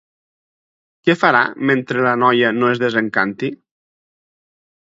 Què 1.07 1.15
farà 1.25 1.43
mentre 1.71 2.05
la 2.07 2.15
noia 2.23 2.51
no 2.57 2.71
es 2.73 2.83
desencanti? 2.87 3.55